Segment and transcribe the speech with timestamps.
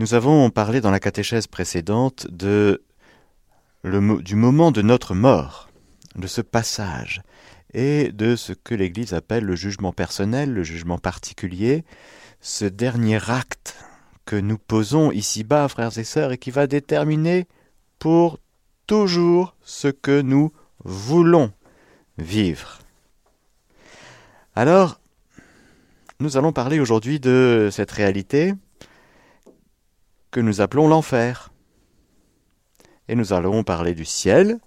[0.00, 2.78] Nous avons parlé dans la catéchèse précédente du
[4.34, 5.68] moment de notre mort,
[6.16, 7.20] de ce passage,
[7.74, 11.84] et de ce que l'Église appelle le jugement personnel, le jugement particulier,
[12.40, 13.76] ce dernier acte
[14.24, 17.46] que nous posons ici-bas, frères et sœurs, et qui va déterminer
[17.98, 18.38] pour
[18.86, 20.50] toujours ce que nous
[20.82, 21.52] voulons
[22.16, 22.78] vivre.
[24.56, 24.98] Alors,
[26.20, 28.54] nous allons parler aujourd'hui de cette réalité
[30.30, 31.52] que nous appelons l'enfer.
[33.08, 34.58] Et nous allons parler du ciel,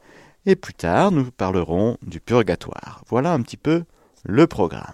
[0.46, 3.04] et plus tard nous parlerons du purgatoire.
[3.08, 3.86] Voilà un petit peu
[4.24, 4.94] le programme.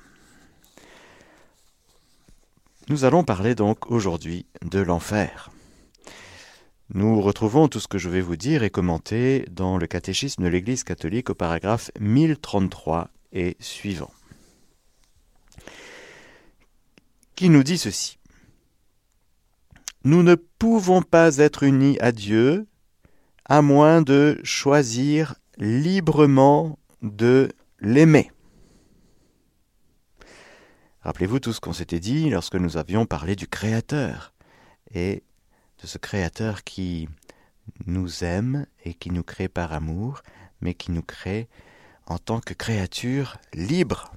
[2.89, 5.51] Nous allons parler donc aujourd'hui de l'enfer.
[6.91, 10.47] Nous retrouvons tout ce que je vais vous dire et commenter dans le catéchisme de
[10.47, 14.11] l'Église catholique au paragraphe 1033 et suivant,
[17.35, 18.18] qui nous dit ceci?
[20.05, 22.67] Nous ne pouvons pas être unis à Dieu
[23.45, 28.31] à moins de choisir librement de l'aimer.
[31.01, 34.33] Rappelez-vous tout ce qu'on s'était dit lorsque nous avions parlé du Créateur
[34.93, 35.23] et
[35.81, 37.09] de ce Créateur qui
[37.85, 40.21] nous aime et qui nous crée par amour,
[40.61, 41.49] mais qui nous crée
[42.05, 44.13] en tant que créature libre,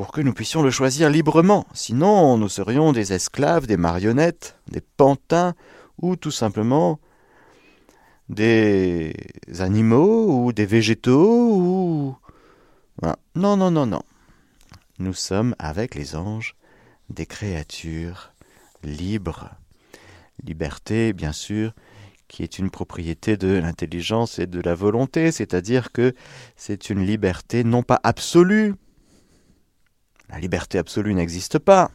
[0.00, 4.80] pour que nous puissions le choisir librement, sinon nous serions des esclaves, des marionnettes, des
[4.80, 5.54] pantins,
[6.00, 6.98] ou tout simplement
[8.30, 9.12] des
[9.58, 12.16] animaux, ou des végétaux, ou...
[13.02, 14.02] Non, non, non, non.
[14.98, 16.56] Nous sommes avec les anges
[17.10, 18.32] des créatures
[18.82, 19.50] libre.
[20.42, 21.74] Liberté, bien sûr,
[22.26, 26.14] qui est une propriété de l'intelligence et de la volonté, c'est-à-dire que
[26.56, 28.76] c'est une liberté non pas absolue.
[30.30, 31.90] La liberté absolue n'existe pas,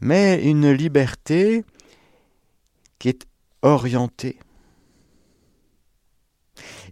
[0.00, 1.64] mais une liberté
[2.98, 3.26] qui est
[3.62, 4.38] orientée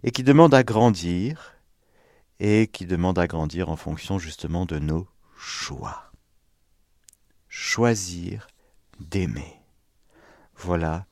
[0.03, 1.55] et qui demande à grandir
[2.39, 5.07] et qui demande à grandir en fonction justement de nos
[5.37, 6.05] choix
[7.55, 8.47] choisir
[8.99, 9.61] d'aimer.
[10.57, 11.05] Voilà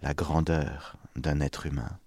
[0.00, 1.98] la grandeur d'un être humain.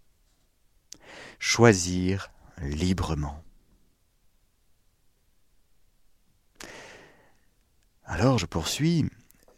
[1.38, 3.44] Choisir librement.
[8.10, 9.06] Alors je poursuis,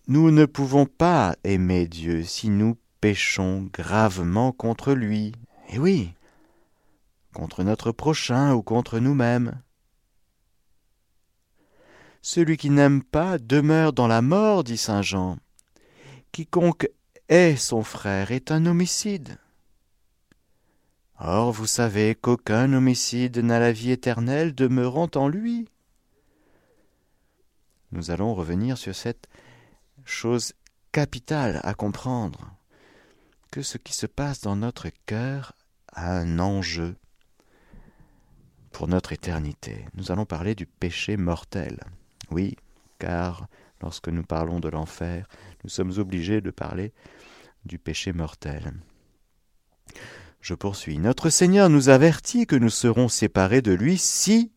[0.07, 5.33] nous ne pouvons pas aimer Dieu si nous péchons gravement contre lui.
[5.69, 6.13] Eh oui,
[7.31, 9.61] contre notre prochain ou contre nous-mêmes.
[12.23, 15.37] Celui qui n'aime pas demeure dans la mort, dit saint Jean.
[16.31, 16.89] Quiconque
[17.29, 19.37] hait son frère est un homicide.
[21.19, 25.69] Or vous savez qu'aucun homicide n'a la vie éternelle demeurant en lui.
[27.91, 29.27] Nous allons revenir sur cette
[30.05, 30.53] chose
[30.91, 32.55] capitale à comprendre,
[33.51, 35.53] que ce qui se passe dans notre cœur
[35.91, 36.95] a un enjeu
[38.71, 39.85] pour notre éternité.
[39.95, 41.79] Nous allons parler du péché mortel.
[42.29, 42.55] Oui,
[42.99, 43.47] car
[43.81, 45.27] lorsque nous parlons de l'enfer,
[45.63, 46.93] nous sommes obligés de parler
[47.65, 48.73] du péché mortel.
[50.41, 50.99] Je poursuis.
[50.99, 54.51] Notre Seigneur nous avertit que nous serons séparés de lui si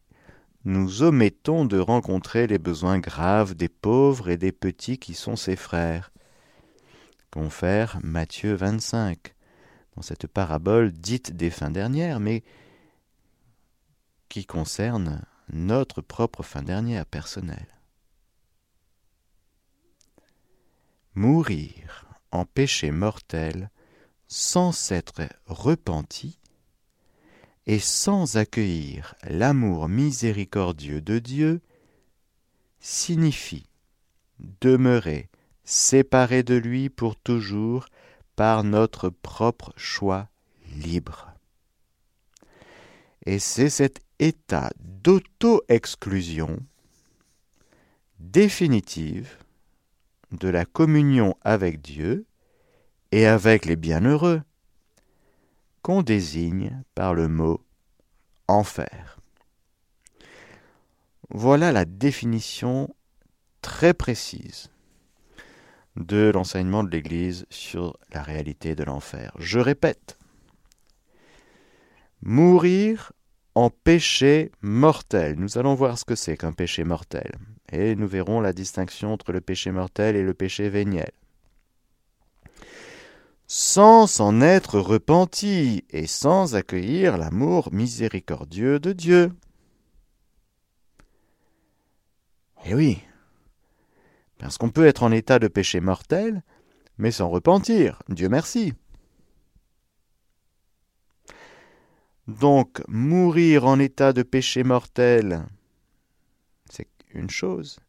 [0.65, 5.56] nous omettons de rencontrer les besoins graves des pauvres et des petits qui sont ses
[5.56, 6.12] frères.
[7.31, 9.34] Confère Matthieu 25,
[9.97, 12.45] dans cette parabole dite des fins dernières, mais
[14.28, 17.81] qui concerne notre propre fin dernière personnelle.
[21.15, 23.71] Mourir en péché mortel
[24.29, 26.39] sans s'être repenti
[27.67, 31.61] et sans accueillir l'amour miséricordieux de Dieu
[32.81, 33.67] signifie
[34.61, 35.28] demeurer
[35.65, 37.87] séparé de lui pour toujours
[38.34, 40.28] par notre propre choix
[40.75, 41.33] libre.
[43.25, 46.59] Et c'est cet état d'auto-exclusion
[48.19, 49.37] définitive
[50.33, 52.26] de la communion avec Dieu
[53.12, 54.43] et avec les bienheureux
[55.82, 57.61] qu'on désigne par le mot
[58.49, 59.19] enfer.
[61.31, 62.94] Voilà la définition
[63.62, 64.70] très précise
[65.96, 69.32] de l'enseignement de l'Église sur la réalité de l'enfer.
[69.38, 70.19] Je répète,
[72.23, 73.12] mourir
[73.55, 75.37] en péché mortel.
[75.38, 77.32] Nous allons voir ce que c'est qu'un péché mortel.
[77.70, 81.11] Et nous verrons la distinction entre le péché mortel et le péché véniel.
[83.54, 89.31] Sans s'en être repenti et sans accueillir l'amour miséricordieux de Dieu.
[92.64, 93.02] Eh oui,
[94.38, 96.43] Parce qu'on peut être en état de péché mortel,
[96.96, 98.02] mais sans repentir.
[98.08, 98.72] Dieu merci.
[102.28, 105.44] Donc, mourir en état de péché mortel,
[106.70, 107.81] c'est une chose,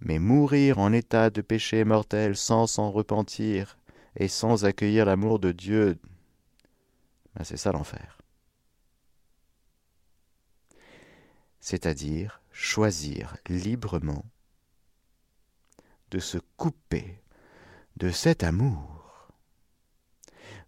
[0.00, 3.79] mais mourir en état de péché mortel sans s'en repentir
[4.16, 5.98] et sans accueillir l'amour de Dieu,
[7.34, 8.18] ben c'est ça l'enfer.
[11.60, 14.24] C'est-à-dire choisir librement
[16.10, 17.20] de se couper
[17.96, 19.28] de cet amour,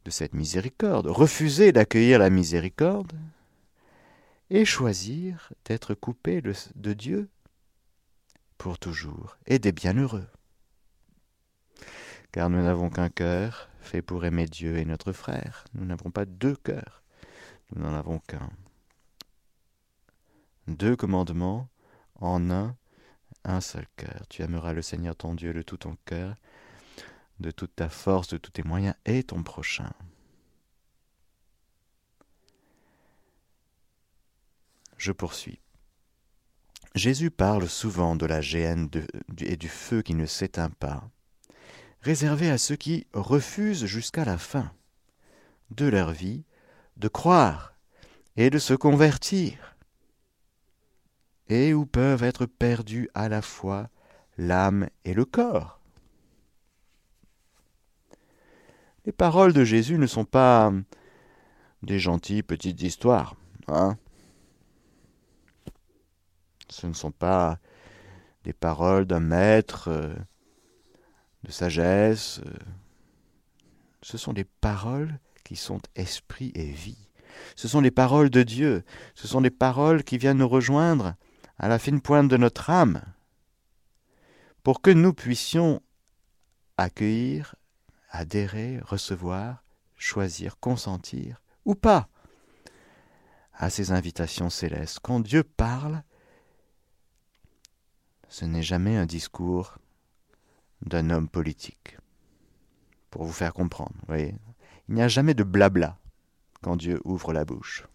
[0.04, 3.12] de cette miséricorde, refuser d'accueillir la miséricorde
[4.50, 7.28] et choisir d'être coupé de, de Dieu
[8.58, 10.28] pour toujours et des bienheureux.
[12.32, 15.64] Car nous n'avons qu'un cœur fait pour aimer Dieu et notre frère.
[15.74, 17.02] Nous n'avons pas deux cœurs,
[17.74, 18.50] nous n'en avons qu'un.
[20.66, 21.68] Deux commandements
[22.16, 22.76] en un,
[23.44, 24.26] un seul cœur.
[24.30, 26.36] Tu aimeras le Seigneur ton Dieu de tout ton cœur,
[27.40, 29.92] de toute ta force, de tous tes moyens et ton prochain.
[34.96, 35.60] Je poursuis.
[36.94, 38.88] Jésus parle souvent de la géhenne
[39.38, 41.10] et du feu qui ne s'éteint pas,
[42.02, 44.72] réservé à ceux qui refusent jusqu'à la fin
[45.70, 46.44] de leur vie
[46.96, 47.74] de croire
[48.36, 49.76] et de se convertir,
[51.48, 53.88] et où peuvent être perdus à la fois
[54.38, 55.80] l'âme et le corps.
[59.04, 60.72] Les paroles de Jésus ne sont pas
[61.82, 63.34] des gentilles petites histoires,
[63.68, 63.96] hein
[66.68, 67.58] ce ne sont pas
[68.44, 70.14] des paroles d'un maître euh,
[71.44, 72.40] de sagesse.
[72.44, 72.52] Euh.
[74.02, 77.08] Ce sont des paroles qui sont esprit et vie.
[77.56, 78.84] Ce sont des paroles de Dieu.
[79.14, 81.14] Ce sont des paroles qui viennent nous rejoindre
[81.58, 83.02] à la fine pointe de notre âme
[84.62, 85.82] pour que nous puissions
[86.76, 87.54] accueillir,
[88.10, 89.64] adhérer, recevoir,
[89.96, 92.08] choisir, consentir ou pas
[93.54, 94.98] à ces invitations célestes.
[95.00, 96.02] Quand Dieu parle,
[98.28, 99.78] ce n'est jamais un discours
[100.82, 101.96] d'un homme politique.
[103.10, 104.34] Pour vous faire comprendre, voyez.
[104.88, 105.98] Il n'y a jamais de blabla
[106.62, 107.86] quand Dieu ouvre la bouche.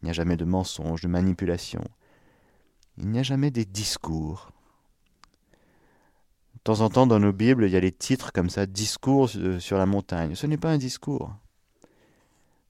[0.00, 1.84] Il n'y a jamais de mensonge, de manipulation.
[2.98, 4.50] Il n'y a jamais des discours.
[6.54, 9.30] De temps en temps, dans nos Bibles, il y a des titres comme ça, Discours
[9.58, 10.34] sur la montagne.
[10.34, 11.34] Ce n'est pas un discours.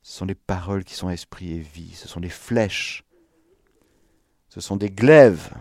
[0.03, 1.95] Ce sont des paroles qui sont esprit et vie.
[1.95, 3.05] Ce sont des flèches.
[4.49, 5.55] Ce sont des glaives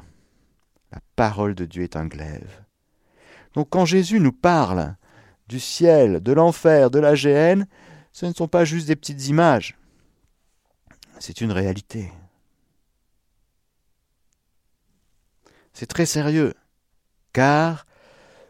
[0.94, 2.63] la parole de Dieu est un glaive.
[3.54, 4.96] Donc quand Jésus nous parle
[5.48, 7.68] du ciel, de l'enfer, de la géhenne,
[8.12, 9.78] ce ne sont pas juste des petites images.
[11.20, 12.12] C'est une réalité.
[15.74, 16.54] C'est très sérieux,
[17.32, 17.86] car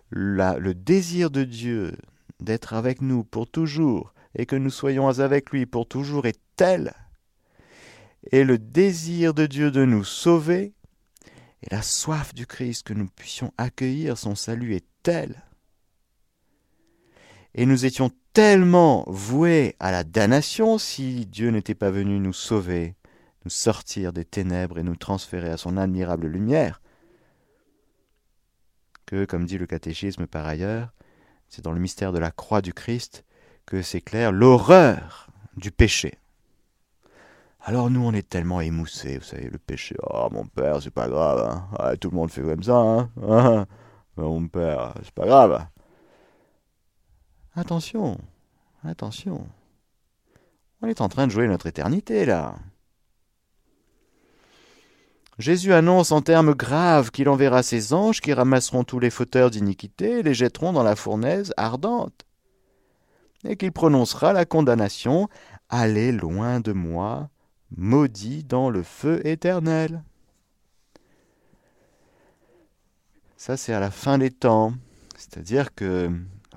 [0.09, 1.95] le désir de Dieu
[2.39, 6.93] d'être avec nous pour toujours et que nous soyons avec lui pour toujours est tel,
[8.31, 10.73] et le désir de Dieu de nous sauver
[11.61, 14.85] et la soif du Christ que nous puissions accueillir son salut est
[17.55, 22.95] Et nous étions tellement voués à la damnation si Dieu n'était pas venu nous sauver,
[23.45, 26.81] nous sortir des ténèbres et nous transférer à son admirable lumière,
[29.05, 30.93] que, comme dit le catéchisme par ailleurs,
[31.49, 33.23] c'est dans le mystère de la croix du Christ
[33.65, 36.17] que s'éclaire l'horreur du péché.
[37.65, 39.95] Alors nous, on est tellement émoussés, vous savez, le péché.
[40.09, 41.61] Oh, mon père, c'est pas grave.
[41.79, 41.95] Hein.
[41.97, 42.75] tout le monde fait comme ça.
[42.75, 43.67] Hein.
[44.17, 45.65] Ah, mon père, c'est pas grave.
[47.55, 48.17] Attention,
[48.83, 49.47] attention.
[50.81, 52.55] On est en train de jouer notre éternité, là.
[55.39, 60.19] Jésus annonce en termes graves qu'il enverra ses anges qui ramasseront tous les fauteurs d'iniquité
[60.19, 62.25] et les jetteront dans la fournaise ardente,
[63.43, 65.27] et qu'il prononcera la condamnation
[65.69, 67.29] Allez loin de moi,
[67.75, 70.03] maudit dans le feu éternel.
[73.45, 74.73] Ça, c'est à la fin des temps.
[75.17, 76.09] C'est-à-dire que,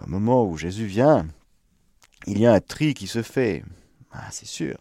[0.05, 1.27] au moment où Jésus vient,
[2.29, 3.65] il y a un tri qui se fait.
[4.13, 4.79] Ah, c'est sûr.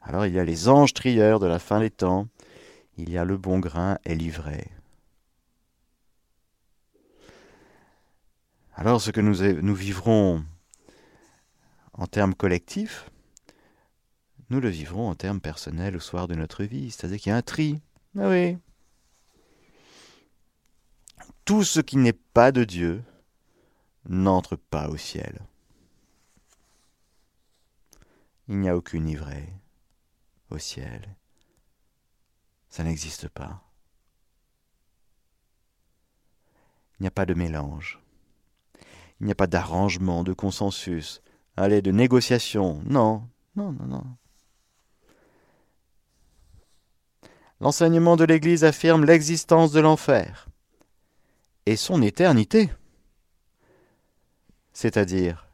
[0.00, 2.28] Alors, il y a les anges trieurs de la fin des temps.
[2.96, 4.70] Il y a le bon grain et l'ivraie.
[8.74, 10.42] Alors, ce que nous, nous vivrons
[11.92, 13.10] en termes collectifs,
[14.48, 17.36] nous le vivrons en termes personnels au soir de notre vie, c'est-à-dire qu'il y a
[17.36, 17.82] un tri.
[18.18, 18.56] Ah oui.
[21.44, 23.04] Tout ce qui n'est pas de Dieu
[24.08, 25.40] n'entre pas au ciel.
[28.48, 29.52] Il n'y a aucune ivraie
[30.50, 31.16] au ciel.
[32.70, 33.62] Ça n'existe pas.
[36.98, 38.00] Il n'y a pas de mélange.
[39.20, 41.20] Il n'y a pas d'arrangement, de consensus,
[41.56, 42.82] allez, de négociation.
[42.86, 44.04] Non, non, non, non.
[47.60, 50.48] L'enseignement de l'Église affirme l'existence de l'enfer
[51.66, 52.70] et son éternité.
[54.72, 55.46] C'est-à-dire,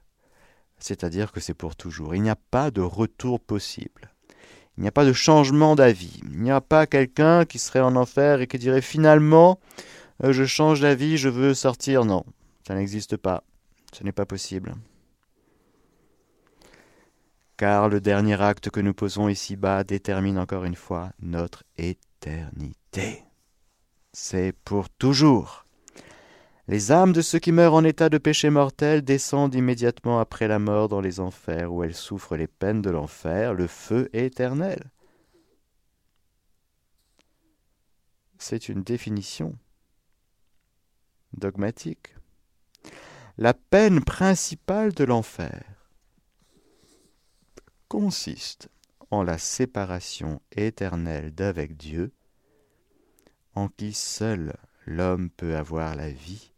[1.33, 2.14] que c'est pour toujours.
[2.14, 4.11] Il n'y a pas de retour possible.
[4.76, 6.21] Il n'y a pas de changement d'avis.
[6.25, 9.61] Il n'y a pas quelqu'un qui serait en enfer et qui dirait finalement
[10.25, 12.05] euh, je change d'avis, je veux sortir.
[12.05, 12.25] Non,
[12.67, 13.45] ça n'existe pas.
[13.93, 14.75] Ce n'est pas possible.
[17.57, 23.23] Car le dernier acte que nous posons ici-bas détermine encore une fois notre éternité.
[24.12, 25.67] C'est pour toujours.
[26.71, 30.61] Les âmes de ceux qui meurent en état de péché mortel descendent immédiatement après la
[30.61, 34.93] mort dans les enfers, où elles souffrent les peines de l'enfer, le feu éternel.
[38.39, 39.59] C'est une définition
[41.33, 42.15] dogmatique.
[43.37, 45.65] La peine principale de l'enfer
[47.89, 48.69] consiste
[49.11, 52.12] en la séparation éternelle d'avec Dieu,
[53.57, 54.55] en qui seul
[54.87, 56.53] l'homme peut avoir la vie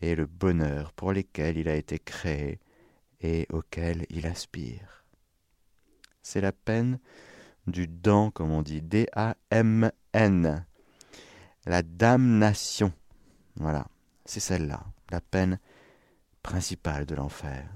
[0.00, 2.58] et le bonheur pour lesquels il a été créé
[3.20, 5.04] et auxquels il aspire.
[6.22, 6.98] C'est la peine
[7.66, 10.64] du dent, comme on dit, D-A-M-N,
[11.66, 12.92] la damnation.
[13.56, 13.86] Voilà,
[14.24, 15.58] c'est celle-là, la peine
[16.42, 17.68] principale de l'enfer.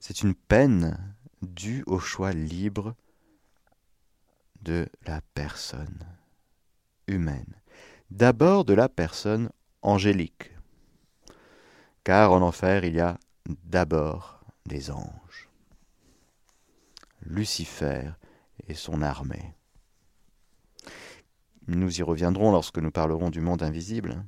[0.00, 2.94] C'est une peine due au choix libre
[4.62, 6.04] de la personne
[7.06, 7.54] humaine
[8.10, 9.50] d'abord de la personne
[9.82, 10.52] angélique.
[12.04, 13.18] Car en enfer, il y a
[13.64, 15.48] d'abord des anges.
[17.22, 18.10] Lucifer
[18.66, 19.54] et son armée.
[21.66, 24.24] Nous y reviendrons lorsque nous parlerons du monde invisible,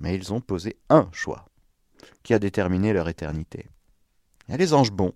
[0.00, 1.46] mais ils ont posé un choix
[2.24, 3.70] qui a déterminé leur éternité.
[4.46, 5.14] Il y a les anges bons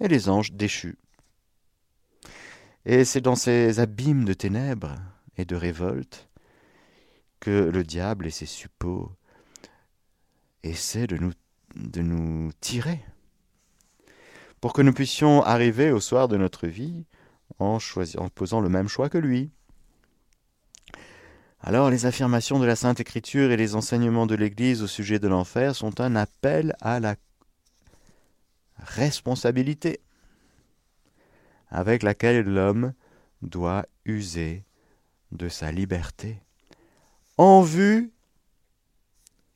[0.00, 0.98] et les anges déchus.
[2.86, 4.96] Et c'est dans ces abîmes de ténèbres
[5.36, 6.28] et de révolte
[7.42, 9.10] que le diable et ses suppôts
[10.62, 13.04] essaient de nous, tirer
[14.60, 17.04] pour que nous puissions arriver au soir de notre vie
[17.58, 17.80] en
[18.32, 19.50] posant le même choix que lui.
[21.58, 25.26] Alors les affirmations de la Sainte Écriture et les enseignements de l'Église au sujet de
[25.26, 27.16] l'enfer sont un appel à la
[28.78, 30.00] responsabilité
[31.70, 32.92] avec laquelle l'homme
[33.42, 34.64] doit user
[35.32, 36.40] de sa liberté
[37.42, 38.12] en vue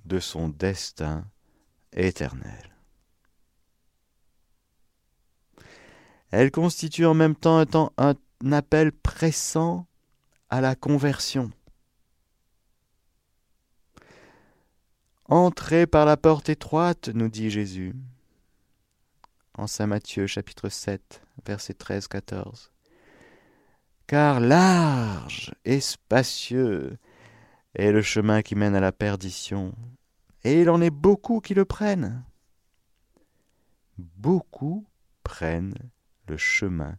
[0.07, 1.25] de son destin
[1.93, 2.77] éternel.
[6.33, 7.65] Elle constitue en même temps
[7.97, 8.15] un,
[8.51, 9.87] appel pressant
[10.51, 11.53] à la conversion.
[15.27, 17.95] Entrez par la porte étroite, nous dit Jésus,
[19.55, 22.71] en Saint Matthieu chapitre 7, verset 13-14.
[24.09, 26.99] Car large et spacieux
[27.77, 29.75] est le chemin qui mène à la perdition,
[30.45, 32.25] et il en est beaucoup qui le prennent.
[33.99, 34.87] Beaucoup
[35.23, 35.75] prennent
[36.27, 36.97] le chemin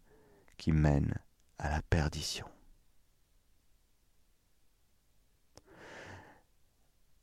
[0.58, 1.16] qui mène
[1.58, 2.46] à la perdition.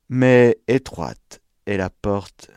[0.09, 2.51] Mais étroite est la porte,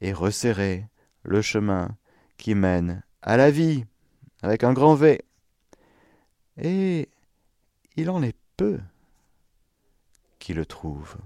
[0.00, 0.88] et resserré
[1.22, 1.96] le chemin
[2.36, 3.84] qui mène à la vie,
[4.42, 5.22] avec un grand V.
[6.58, 7.08] Et
[7.96, 8.78] il en est peu
[10.42, 11.16] qui le trouve.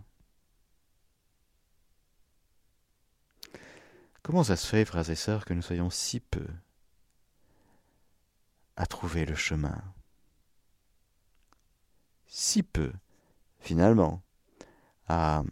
[4.22, 6.46] Comment ça se fait, frères et sœurs, que nous soyons si peu
[8.76, 9.82] à trouver le chemin?
[12.26, 12.92] Si peu,
[13.58, 14.22] finalement,
[15.08, 15.44] à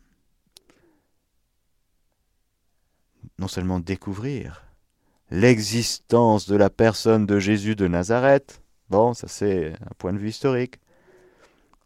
[3.39, 4.67] non seulement découvrir
[5.31, 10.29] l'existence de la personne de Jésus de Nazareth, bon, ça c'est un point de vue
[10.29, 10.81] historique,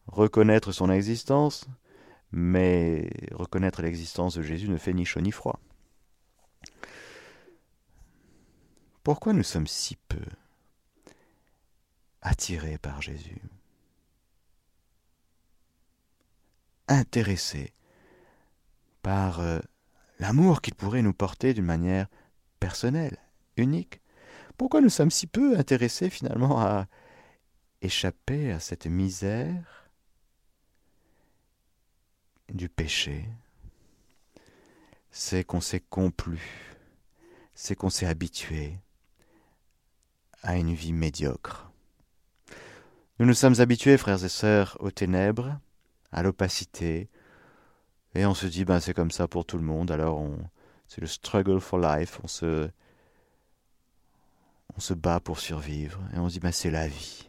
[0.08, 1.66] reconnaître son existence,
[2.32, 5.60] mais reconnaître l'existence de Jésus ne fait ni chaud ni froid.
[9.02, 10.24] Pourquoi nous sommes si peu
[12.20, 13.40] attirés par Jésus
[16.88, 17.72] Intéressés
[19.02, 19.60] par euh,
[20.18, 22.08] l'amour qu'il pourrait nous porter d'une manière
[22.60, 23.18] personnelle,
[23.56, 24.00] unique?
[24.56, 26.86] Pourquoi nous sommes si peu intéressés finalement à
[27.80, 29.88] échapper à cette misère
[32.49, 33.25] du péché,
[35.11, 36.76] c'est qu'on s'est complu,
[37.55, 38.78] c'est qu'on s'est habitué
[40.43, 41.71] à une vie médiocre.
[43.19, 45.59] Nous nous sommes habitués, frères et sœurs, aux ténèbres,
[46.12, 47.09] à l'opacité.
[48.14, 49.90] Et on se dit, ben c'est comme ça pour tout le monde.
[49.90, 50.38] Alors on,
[50.87, 52.21] c'est le struggle for life.
[52.23, 52.71] On se,
[54.76, 56.00] on se bat pour survivre.
[56.14, 57.28] Et on se dit, ben c'est la vie.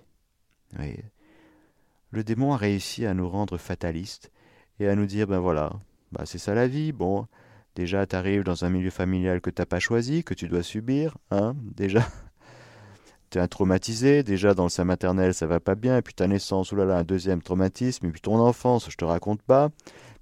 [2.12, 4.32] Le démon a réussi à nous rendre fatalistes
[4.80, 5.74] et à nous dire, ben voilà,
[6.12, 6.92] ben c'est ça la vie.
[6.92, 7.28] Bon,
[7.76, 11.56] déjà t'arrives dans un milieu familial que t'as pas choisi, que tu dois subir, hein,
[11.76, 12.06] déjà.
[13.30, 16.26] T'es un traumatisé, déjà dans le sein maternel ça va pas bien, et puis ta
[16.28, 19.70] naissance, oulala, un deuxième traumatisme, et puis ton enfance, je te raconte pas,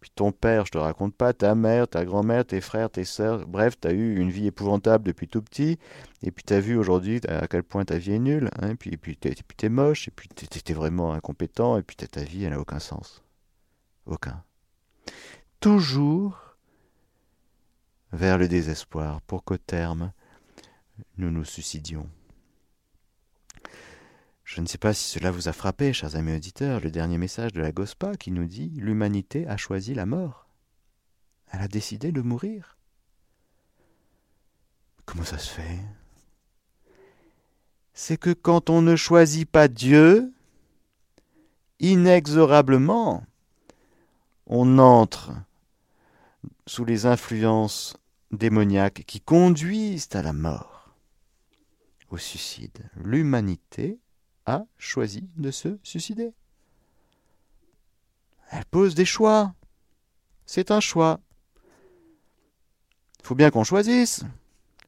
[0.02, 3.48] puis ton père, je te raconte pas, ta mère, ta grand-mère, tes frères, tes sœurs,
[3.48, 5.80] bref, tu as eu une vie épouvantable depuis tout petit,
[6.22, 8.76] et puis tu as vu aujourd'hui à quel point ta vie est nulle, hein, et
[8.76, 9.30] puis, et puis tu
[9.66, 12.80] es, moche, et puis tu étais vraiment incompétent, et puis ta vie, elle n'a aucun
[12.80, 13.24] sens.
[14.06, 14.44] Aucun.
[15.60, 16.56] Toujours
[18.12, 20.12] vers le désespoir, pour qu'au terme,
[21.18, 22.10] nous nous suicidions.
[24.44, 27.52] Je ne sais pas si cela vous a frappé, chers amis auditeurs, le dernier message
[27.52, 30.48] de la Gospa qui nous dit L'humanité a choisi la mort.
[31.52, 32.78] Elle a décidé de mourir.
[35.06, 35.80] Comment ça se fait?
[37.94, 40.34] C'est que quand on ne choisit pas Dieu,
[41.80, 43.26] inexorablement,
[44.48, 45.34] on entre
[46.66, 47.98] sous les influences
[48.32, 50.96] démoniaques qui conduisent à la mort,
[52.10, 52.90] au suicide.
[52.96, 54.00] L'humanité
[54.46, 56.34] a choisi de se suicider.
[58.50, 59.54] Elle pose des choix.
[60.46, 61.20] C'est un choix.
[63.20, 64.24] Il faut bien qu'on choisisse.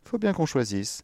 [0.05, 1.03] Il faut bien qu'on choisisse.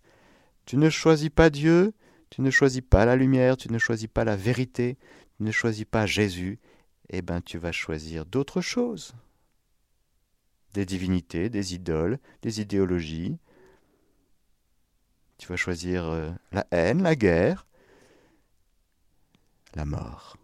[0.65, 1.93] Tu ne choisis pas Dieu,
[2.29, 4.97] tu ne choisis pas la lumière, tu ne choisis pas la vérité,
[5.37, 6.59] tu ne choisis pas Jésus,
[7.09, 9.13] eh bien tu vas choisir d'autres choses.
[10.73, 13.37] Des divinités, des idoles, des idéologies.
[15.37, 17.67] Tu vas choisir euh, la haine, la guerre,
[19.73, 20.37] la mort.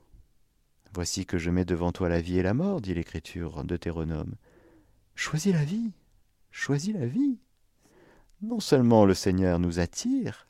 [0.94, 4.36] Voici que je mets devant toi la vie et la mort, dit l'Écriture Deutéronome.
[5.16, 5.92] Choisis la vie,
[6.52, 7.40] choisis la vie.
[8.42, 10.48] Non seulement le Seigneur nous attire,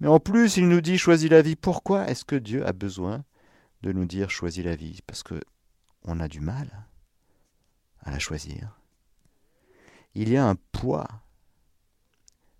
[0.00, 1.56] mais en plus il nous dit choisis la vie.
[1.56, 3.24] Pourquoi est-ce que Dieu a besoin
[3.82, 5.40] de nous dire choisis la vie Parce que
[6.04, 6.86] on a du mal
[8.00, 8.78] à la choisir.
[10.14, 11.08] Il y a un poids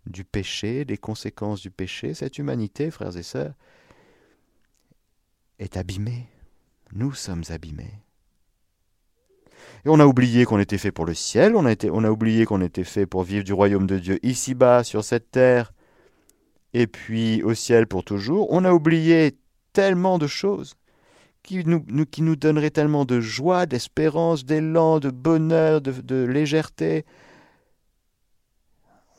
[0.07, 2.14] du péché, des conséquences du péché.
[2.14, 3.55] Cette humanité, frères et sœurs,
[5.59, 6.29] est abîmé.
[6.92, 8.02] Nous sommes abîmés.
[9.85, 12.85] Et on a oublié qu'on était fait pour le ciel, on a oublié qu'on était
[12.85, 15.72] fait pour vivre du royaume de Dieu ici-bas, sur cette terre,
[16.72, 18.52] et puis au ciel pour toujours.
[18.52, 19.38] On a oublié
[19.72, 20.74] tellement de choses
[21.46, 27.04] qui nous, donneraient tellement de joie, d'espérance, d'élan, de bonheur, de, légèreté.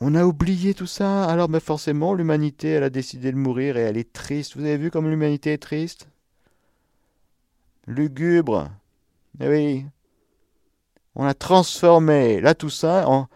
[0.00, 3.80] On a oublié tout ça, alors mais forcément l'humanité, elle a décidé de mourir et
[3.80, 4.56] elle est triste.
[4.56, 6.08] Vous avez vu comme l'humanité est triste?
[7.86, 8.70] Lugubre.
[9.40, 9.86] Eh oui.
[11.16, 13.26] On a transformé la Toussaint en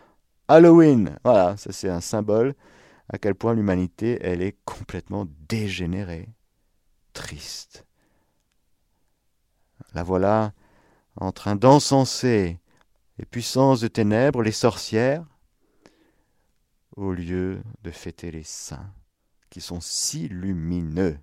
[0.47, 1.19] Halloween.
[1.25, 2.55] Voilà, ça c'est un symbole
[3.13, 6.31] à quel point l'humanité, elle est complètement dégénérée,
[7.13, 7.87] triste.
[9.95, 10.53] La voilà
[11.17, 12.59] en train d'encenser
[13.19, 15.25] les puissances de ténèbres, les sorcières,
[16.97, 18.93] au lieu de fêter les saints,
[19.51, 21.19] qui sont si lumineux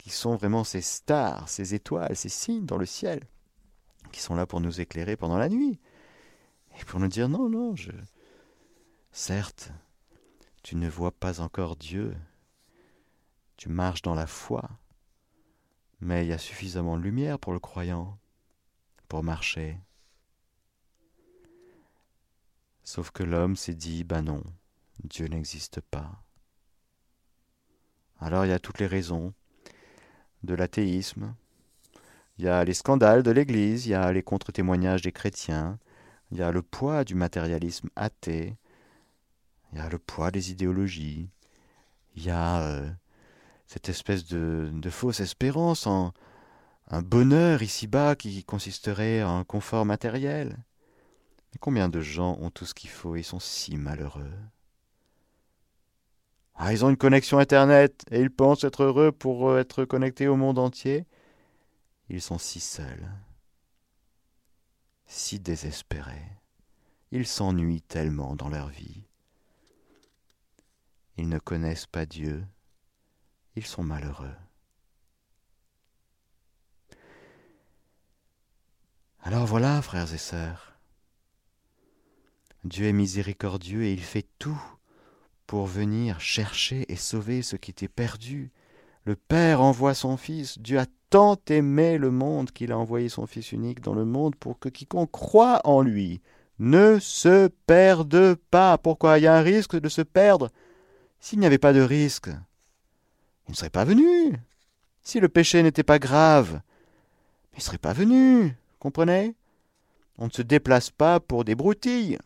[0.00, 3.20] qui sont vraiment ces stars, ces étoiles, ces signes dans le ciel,
[4.12, 5.78] qui sont là pour nous éclairer pendant la nuit,
[6.80, 7.74] et pour nous dire non, non.
[9.12, 9.72] Certes,
[10.62, 12.16] tu ne vois pas encore Dieu,
[13.58, 14.70] tu marches dans la foi,
[16.00, 18.18] mais il y a suffisamment de lumière pour le croyant,
[19.08, 19.78] pour marcher.
[22.82, 24.42] Sauf que l'homme s'est dit, ben non,
[25.04, 26.22] Dieu n'existe pas.
[28.18, 29.32] Alors il y a toutes les raisons
[30.42, 31.34] de l'athéisme,
[32.38, 35.78] il y a les scandales de l'Église, il y a les contre-témoignages des chrétiens,
[36.30, 38.56] il y a le poids du matérialisme athée,
[39.72, 41.28] il y a le poids des idéologies,
[42.16, 42.90] il y a euh,
[43.70, 46.12] cette espèce de, fausse espérance en
[46.88, 50.58] un bonheur ici-bas qui consisterait en un confort matériel.
[51.60, 54.32] Combien de gens ont tout ce qu'il faut et sont si malheureux?
[56.56, 60.26] Ah, ils ont une connexion Internet et ils pensent être heureux pour euh, être connectés
[60.26, 61.06] au monde entier.
[62.08, 63.08] Ils sont si seuls,
[65.06, 66.40] si désespérés.
[67.12, 69.04] Ils s'ennuient tellement dans leur vie.
[71.18, 72.44] Ils ne connaissent pas Dieu.
[73.60, 74.32] Ils sont malheureux.
[79.20, 80.72] Alors voilà, frères et sœurs,
[82.64, 84.58] Dieu est miséricordieux et il fait tout
[85.46, 88.50] pour venir chercher et sauver ce qui était perdu
[89.04, 90.58] Le Père envoie son Fils.
[90.58, 94.36] Dieu a tant aimé le monde qu'il a envoyé son Fils unique dans le monde
[94.36, 96.22] pour que quiconque croit en lui
[96.58, 98.78] ne se perde pas.
[98.78, 99.18] Pourquoi?
[99.18, 100.48] Il y a un risque de se perdre.
[101.18, 102.30] S'il n'y avait pas de risque,
[103.48, 104.36] il ne serait pas venu.
[105.02, 106.60] Si le péché n'était pas grave,
[107.52, 108.56] il ne serait pas venu.
[108.78, 109.34] Comprenez?
[110.18, 112.18] On ne se déplace pas pour des broutilles.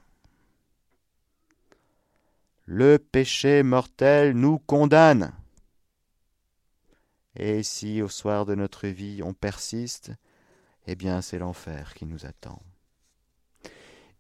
[2.67, 5.33] Le péché mortel nous condamne.
[7.37, 10.13] Et si au soir de notre vie on persiste,
[10.87, 12.63] eh bien c'est l'enfer qui nous attend.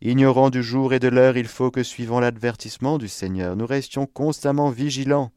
[0.00, 4.06] Ignorant du jour et de l'heure, il faut que, suivant l'advertissement du Seigneur, nous restions
[4.06, 5.32] constamment vigilants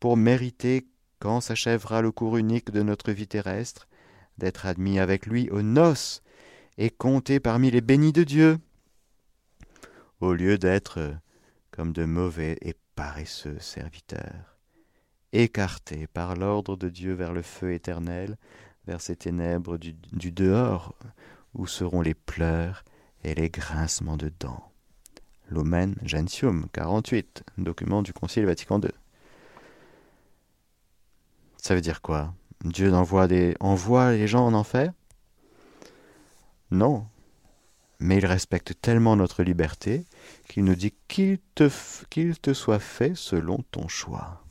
[0.00, 0.86] pour mériter,
[1.18, 3.88] quand s'achèvera le cours unique de notre vie terrestre,
[4.38, 6.22] d'être admis avec lui aux noces
[6.76, 8.58] et comptés parmi les bénis de Dieu,
[10.20, 11.14] au lieu d'être
[11.70, 14.58] comme de mauvais et paresseux serviteurs
[15.32, 18.36] écartés par l'ordre de Dieu vers le feu éternel,
[18.86, 20.94] vers ces ténèbres du, dehors,
[21.54, 22.84] où seront les pleurs
[23.24, 24.72] et les grincements de dents.
[25.50, 28.90] Lumen Gentium 48, document du Concile Vatican II.
[31.68, 32.32] Ça veut dire quoi?
[32.64, 34.90] Dieu envoie, des, envoie les gens en enfer?
[36.70, 37.04] Non.
[38.00, 40.06] Mais il respecte tellement notre liberté
[40.48, 41.68] qu'il nous dit qu'il te,
[42.08, 44.42] qu'il te soit fait selon ton choix.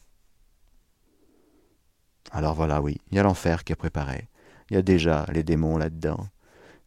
[2.30, 4.30] Alors voilà, oui, il y a l'enfer qui est préparé.
[4.70, 6.28] Il y a déjà les démons là-dedans.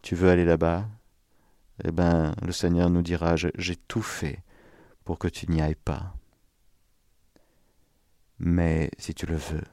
[0.01, 0.87] Tu veux aller là-bas?
[1.83, 4.45] Eh bien, le Seigneur nous dira, j'ai tout fait
[5.05, 6.15] pour que tu n'y ailles pas.
[8.39, 9.65] Mais si tu le veux,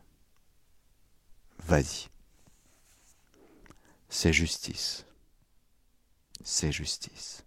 [1.68, 2.08] vas-y.
[4.10, 5.06] C'est justice.
[6.44, 7.44] C'est justice.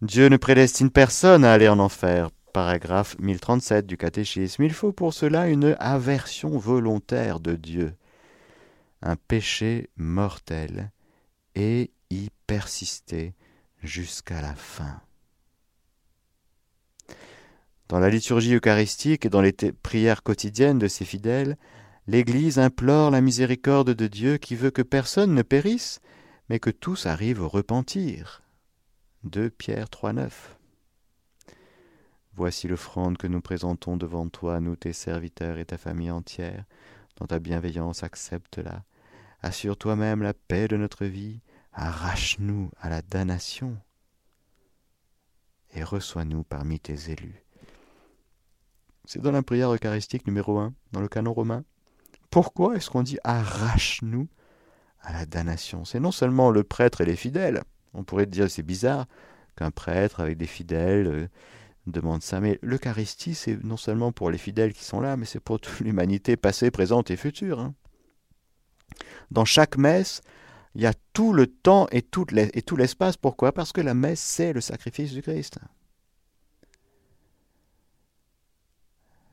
[0.00, 4.62] Dieu ne prédestine personne à aller en enfer paragraphe 1037 du catéchisme.
[4.62, 7.94] Il faut pour cela une aversion volontaire de Dieu,
[9.02, 10.90] un péché mortel,
[11.54, 13.34] et y persister
[13.82, 15.00] jusqu'à la fin.
[17.88, 21.56] Dans la liturgie eucharistique et dans les prières quotidiennes de ses fidèles,
[22.08, 26.00] l'Église implore la miséricorde de Dieu qui veut que personne ne périsse,
[26.48, 28.42] mais que tous arrivent au repentir.
[29.24, 30.30] 2 Pierre 3.9
[32.32, 36.64] Voici l'offrande que nous présentons devant toi, nous tes serviteurs et ta famille entière.
[37.16, 38.84] Dans ta bienveillance, accepte-la.
[39.42, 41.40] Assure toi-même la paix de notre vie.
[41.74, 43.76] Arrache-nous à la damnation.
[45.74, 47.44] Et reçois-nous parmi tes élus.
[49.04, 51.64] C'est dans la prière eucharistique numéro 1, dans le canon romain.
[52.30, 54.28] Pourquoi est-ce qu'on dit arrache-nous
[55.00, 55.84] à la damnation?
[55.84, 57.62] C'est non seulement le prêtre et les fidèles.
[57.94, 59.06] On pourrait dire c'est bizarre
[59.56, 61.28] qu'un prêtre avec des fidèles euh,
[61.86, 62.40] demande ça.
[62.40, 65.80] Mais l'Eucharistie, c'est non seulement pour les fidèles qui sont là, mais c'est pour toute
[65.80, 67.60] l'humanité passée, présente et future.
[67.60, 67.74] Hein.
[69.30, 70.20] Dans chaque messe,
[70.74, 72.26] il y a tout le temps et tout
[72.76, 73.16] l'espace.
[73.16, 73.52] Pourquoi?
[73.52, 75.58] Parce que la messe, c'est le sacrifice du Christ.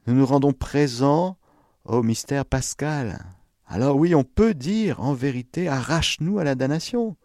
[0.07, 1.37] Nous nous rendons présents
[1.85, 3.23] au mystère pascal.
[3.67, 7.15] Alors oui, on peut dire en vérité, arrache-nous à la damnation.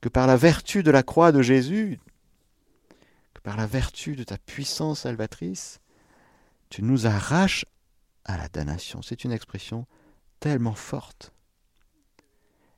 [0.00, 1.98] Que par la vertu de la croix de Jésus,
[3.42, 5.80] par la vertu de ta puissance salvatrice,
[6.68, 7.64] tu nous arraches
[8.24, 9.02] à la damnation.
[9.02, 9.86] C'est une expression
[10.40, 11.32] tellement forte.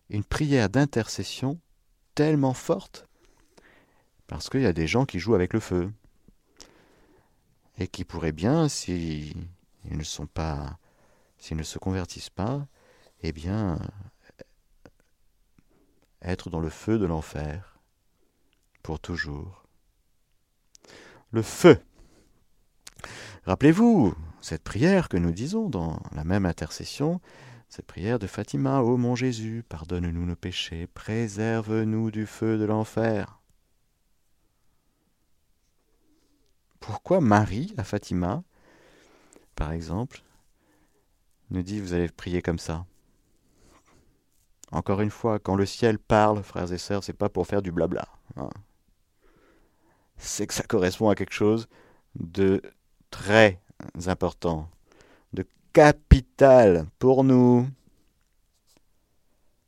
[0.08, 1.58] Une prière d'intercession
[2.14, 3.06] tellement forte,
[4.26, 5.92] parce qu'il y a des gens qui jouent avec le feu,
[7.78, 9.34] et qui pourraient bien, s'ils
[9.84, 10.78] ne sont pas,
[11.38, 12.66] s'ils ne se convertissent pas,
[13.20, 13.78] eh bien,
[16.22, 17.78] être dans le feu de l'enfer
[18.82, 19.64] pour toujours
[21.30, 21.78] le feu.
[23.44, 27.20] Rappelez-vous cette prière que nous disons dans la même intercession,
[27.68, 33.40] cette prière de Fatima, ô mon Jésus, pardonne-nous nos péchés, préserve-nous du feu de l'enfer.
[36.80, 38.44] Pourquoi Marie, à Fatima,
[39.56, 40.22] par exemple,
[41.50, 42.86] nous dit vous allez prier comme ça
[44.70, 47.72] Encore une fois, quand le ciel parle, frères et sœurs, c'est pas pour faire du
[47.72, 48.06] blabla.
[48.36, 48.48] Hein
[50.22, 51.68] c'est que ça correspond à quelque chose
[52.14, 52.62] de
[53.10, 53.60] très
[54.06, 54.70] important,
[55.32, 57.68] de capital pour nous.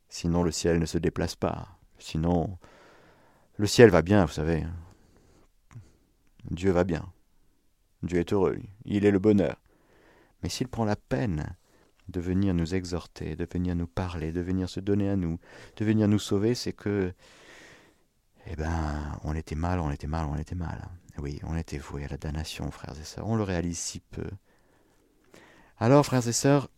[0.09, 1.67] Sinon le ciel ne se déplace pas.
[1.99, 2.57] Sinon,
[3.57, 4.65] le ciel va bien, vous savez.
[6.49, 7.05] Dieu va bien.
[8.03, 8.57] Dieu est heureux.
[8.85, 9.57] Il est le bonheur.
[10.45, 11.55] Mais s'il prend la peine
[12.07, 15.39] de venir nous exhorter, de venir nous parler, de venir se donner à nous,
[15.77, 17.11] de venir nous sauver, c'est que
[18.45, 20.87] eh ben, on était mal, on était mal, on était mal.
[21.17, 23.27] Oui, on était voué à la damnation, frères et sœurs.
[23.27, 24.29] On le réalise si peu.
[25.79, 26.69] Alors, frères et sœurs,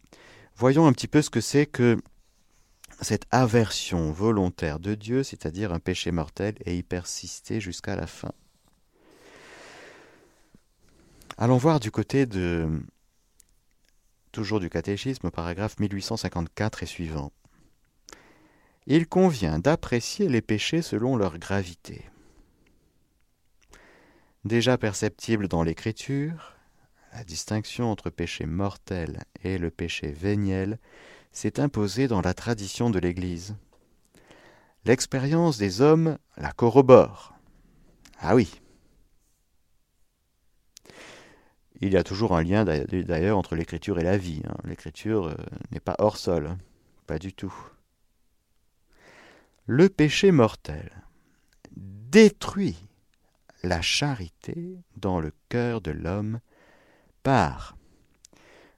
[0.56, 1.98] voyons un petit peu ce que c'est que
[3.02, 8.32] cette aversion volontaire de Dieu, c'est-à-dire un péché mortel, et y persister jusqu'à la fin.
[11.38, 12.82] Allons voir du côté de
[14.38, 17.32] toujours du catéchisme, paragraphe 1854 et suivant.
[18.86, 22.06] Il convient d'apprécier les péchés selon leur gravité.
[24.46, 26.54] Déjà perceptible dans l'Écriture,
[27.14, 30.78] la distinction entre péché mortel et le péché véniel
[31.32, 33.56] s'est imposée dans la tradition de l'Église.
[34.86, 37.34] L'expérience des hommes la corrobore.
[38.20, 38.62] Ah oui.
[41.80, 44.42] Il y a toujours un lien d'ailleurs entre l'écriture et la vie.
[44.48, 44.56] Hein.
[44.64, 45.36] L'écriture euh,
[45.72, 46.58] n'est pas hors sol, hein.
[47.06, 47.54] pas du tout.
[49.68, 50.92] Le péché mortel
[51.76, 52.78] détruit
[53.64, 56.40] la charité dans le cœur de l'homme
[57.22, 57.78] par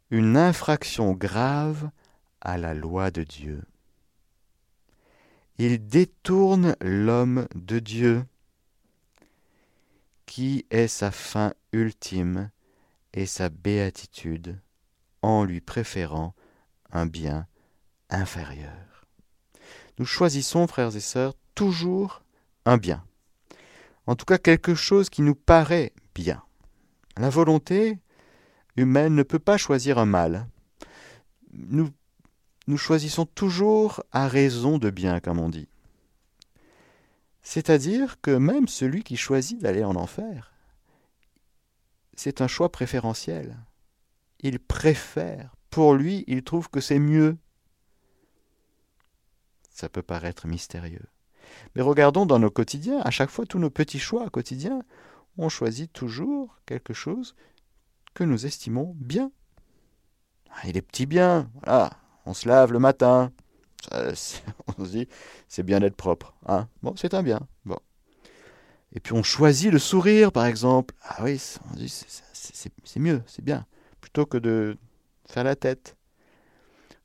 [0.09, 1.91] une infraction grave
[2.41, 3.62] à la loi de Dieu.
[5.57, 8.25] Il détourne l'homme de Dieu,
[10.25, 12.49] qui est sa fin ultime
[13.13, 14.60] et sa béatitude,
[15.22, 16.34] en lui préférant
[16.91, 17.48] un bien
[18.10, 19.06] inférieur.
[19.98, 22.24] Nous choisissons, frères et sœurs, toujours
[22.65, 23.04] un bien,
[24.08, 26.41] en tout cas quelque chose qui nous paraît bien.
[27.17, 28.00] La volonté
[28.78, 30.48] humaine ne peut pas choisir un mal.
[31.52, 31.89] Nous
[32.69, 35.67] nous choisissons toujours à raison de bien, comme on dit.
[37.41, 40.54] C'est-à-dire que même celui qui choisit d'aller en enfer,
[42.19, 43.55] c'est un choix préférentiel.
[44.41, 45.55] Il préfère.
[45.69, 47.38] Pour lui, il trouve que c'est mieux.
[49.69, 51.05] Ça peut paraître mystérieux.
[51.73, 54.82] Mais regardons dans nos quotidiens, à chaque fois tous nos petits choix quotidiens,
[55.38, 57.38] on choisit toujours quelque chose
[58.13, 59.32] que nous estimons bien.
[60.51, 61.91] Ah, il est petit bien, voilà,
[62.25, 63.32] on se lave le matin.
[63.93, 64.13] on
[64.84, 65.08] se dit,
[65.47, 66.36] c'est bien d'être propre.
[66.47, 67.47] Hein bon, c'est un bien.
[67.63, 67.79] Bon.
[68.93, 70.95] Et puis on choisit le sourire, par exemple.
[71.04, 73.65] Ah oui, c'est mieux, c'est bien.
[74.02, 74.78] Plutôt que de
[75.28, 75.95] faire la tête.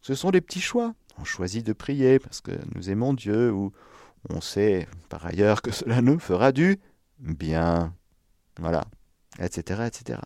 [0.00, 0.94] Ce sont des petits choix.
[1.18, 3.72] On choisit de prier parce que nous aimons Dieu ou
[4.30, 6.78] on sait par ailleurs que cela nous fera du
[7.18, 7.94] bien.
[8.58, 8.84] Voilà,
[9.38, 10.20] etc., etc.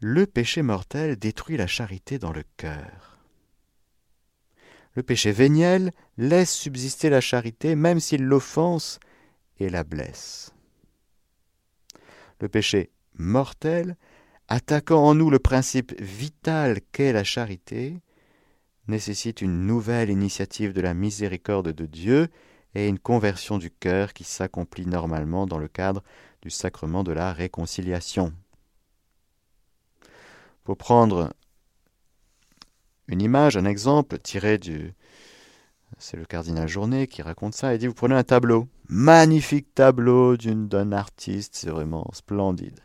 [0.00, 3.09] Le péché mortel détruit la charité dans le cœur.
[4.94, 8.98] Le péché véniel laisse subsister la charité même s'il l'offense
[9.58, 10.52] et la blesse.
[12.40, 13.96] Le péché mortel,
[14.48, 18.00] attaquant en nous le principe vital qu'est la charité,
[18.88, 22.28] nécessite une nouvelle initiative de la miséricorde de Dieu
[22.74, 26.02] et une conversion du cœur qui s'accomplit normalement dans le cadre
[26.42, 28.32] du sacrement de la réconciliation.
[30.64, 31.32] Pour prendre
[33.10, 34.94] une image, un exemple tiré du...
[35.98, 37.74] C'est le cardinal Journet qui raconte ça.
[37.74, 42.78] Il dit, vous prenez un tableau, magnifique tableau d'un artiste, c'est vraiment splendide.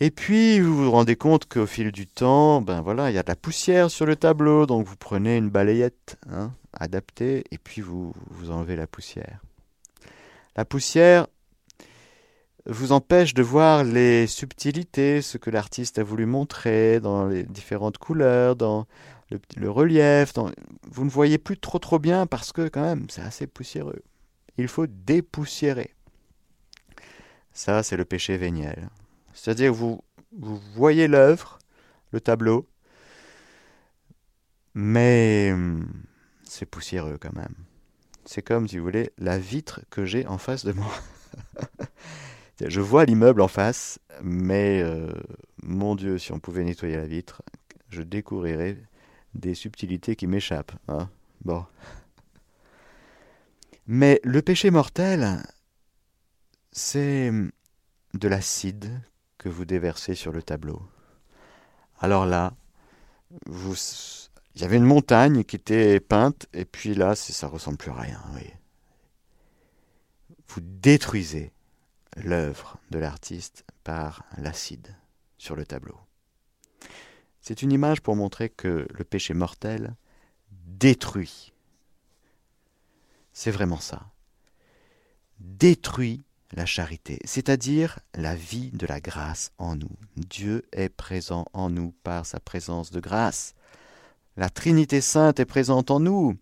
[0.00, 3.22] Et puis, vous vous rendez compte qu'au fil du temps, ben voilà, il y a
[3.22, 7.82] de la poussière sur le tableau, donc vous prenez une balayette hein, adaptée, et puis
[7.82, 9.40] vous, vous enlevez la poussière.
[10.56, 11.28] La poussière,
[12.66, 17.98] vous empêche de voir les subtilités, ce que l'artiste a voulu montrer dans les différentes
[17.98, 18.86] couleurs, dans
[19.56, 20.32] le, relief.
[20.90, 24.02] Vous ne voyez plus trop trop bien parce que quand même c'est assez poussiéreux.
[24.58, 25.94] Il faut dépoussiérer.
[27.52, 28.88] Ça, c'est le péché véniel.
[29.32, 30.00] C'est-à-dire vous,
[30.38, 31.58] vous voyez l'œuvre,
[32.12, 32.68] le tableau,
[34.74, 35.88] mais hum,
[36.44, 37.54] c'est poussiéreux quand même.
[38.24, 40.92] C'est comme, si vous voulez, la vitre que j'ai en face de moi.
[42.66, 45.12] Je vois l'immeuble en face, mais euh,
[45.62, 47.42] mon Dieu, si on pouvait nettoyer la vitre,
[47.88, 48.76] je découvrirais
[49.34, 50.72] des subtilités qui m'échappent.
[50.88, 51.08] Hein.
[53.86, 55.42] Mais le péché mortel,
[56.72, 57.32] c'est
[58.14, 59.00] de l'acide
[59.38, 60.82] que vous déversez sur le tableau.
[61.98, 62.52] Alors là,
[63.46, 63.74] vous,
[64.54, 67.94] il y avait une montagne qui était peinte, et puis là, ça ressemble plus à
[67.94, 68.22] rien.
[70.48, 71.52] Vous détruisez
[72.16, 74.94] l'œuvre de l'artiste par l'acide
[75.38, 75.98] sur le tableau.
[77.40, 79.94] C'est une image pour montrer que le péché mortel
[80.50, 81.52] détruit.
[83.32, 84.10] C'est vraiment ça.
[85.38, 89.96] Détruit la charité, c'est-à-dire la vie de la grâce en nous.
[90.16, 93.54] Dieu est présent en nous par sa présence de grâce.
[94.36, 96.36] La Trinité sainte est présente en nous,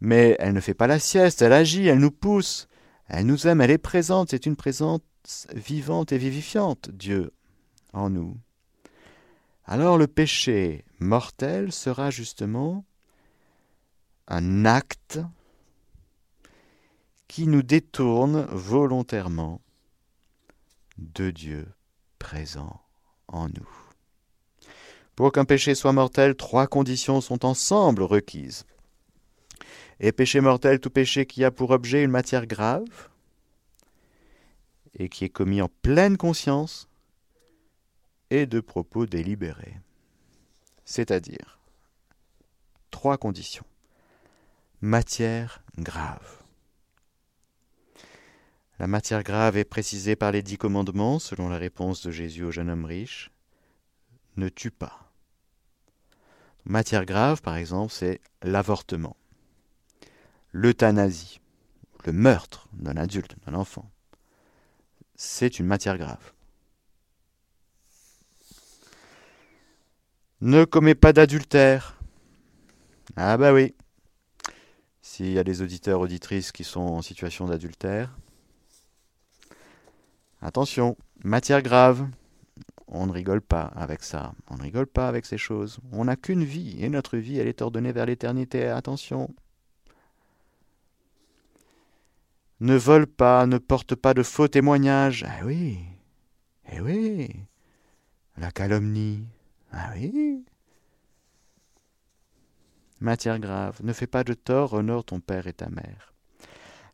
[0.00, 2.68] mais elle ne fait pas la sieste, elle agit, elle nous pousse,
[3.08, 5.00] elle nous aime, elle est présente, c'est une présence
[5.54, 7.32] vivante et vivifiante, Dieu,
[7.92, 8.36] en nous,
[9.66, 12.84] alors le péché mortel sera justement
[14.28, 15.18] un acte
[17.26, 19.60] qui nous détourne volontairement
[20.98, 21.66] de Dieu
[22.20, 22.80] présent
[23.26, 23.68] en nous.
[25.16, 28.66] Pour qu'un péché soit mortel, trois conditions sont ensemble requises.
[30.00, 33.08] Et péché mortel, tout péché qui a pour objet une matière grave
[34.98, 36.88] et qui est commis en pleine conscience
[38.30, 39.78] et de propos délibérés.
[40.84, 41.60] C'est-à-dire
[42.90, 43.66] trois conditions.
[44.80, 46.42] Matière grave.
[48.78, 52.50] La matière grave est précisée par les dix commandements, selon la réponse de Jésus au
[52.50, 53.30] jeune homme riche.
[54.36, 55.10] Ne tue pas.
[56.66, 59.16] Matière grave, par exemple, c'est l'avortement,
[60.56, 61.40] l'euthanasie,
[62.06, 63.90] le meurtre d'un adulte, d'un enfant.
[65.14, 66.32] C'est une matière grave.
[70.40, 71.98] Ne commets pas d'adultère.
[73.16, 73.74] Ah bah oui.
[75.02, 78.16] S'il y a des auditeurs, auditrices qui sont en situation d'adultère,
[80.40, 82.08] attention, matière grave.
[82.88, 84.32] On ne rigole pas avec ça.
[84.48, 85.80] On ne rigole pas avec ces choses.
[85.92, 88.66] On n'a qu'une vie, et notre vie, elle est ordonnée vers l'éternité.
[88.66, 89.34] Attention.
[92.60, 95.24] Ne vole pas, ne porte pas de faux témoignages.
[95.28, 95.78] Ah oui.
[96.72, 97.30] Eh oui.
[98.38, 99.26] La calomnie.
[99.72, 100.44] Ah oui.
[103.00, 106.14] Matière grave, ne fais pas de tort, honore ton père et ta mère.